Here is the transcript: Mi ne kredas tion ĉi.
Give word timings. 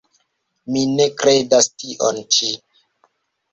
Mi 0.75 0.81
ne 0.93 1.05
kredas 1.19 1.71
tion 1.83 2.25
ĉi. 2.39 2.53